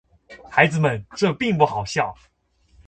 [0.49, 2.11] 孩子们，这并不好笑。